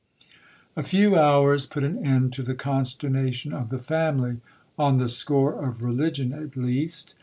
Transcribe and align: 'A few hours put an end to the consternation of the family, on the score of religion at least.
'A 0.75 0.81
few 0.81 1.15
hours 1.15 1.67
put 1.67 1.83
an 1.83 2.03
end 2.03 2.33
to 2.33 2.41
the 2.41 2.55
consternation 2.55 3.53
of 3.53 3.69
the 3.69 3.77
family, 3.77 4.37
on 4.75 4.97
the 4.97 5.07
score 5.07 5.53
of 5.53 5.83
religion 5.83 6.33
at 6.33 6.57
least. 6.57 7.13